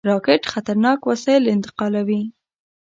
راکټ 0.09 0.41
خطرناک 0.51 0.99
وسایل 1.11 1.43
انتقالوي 1.55 2.21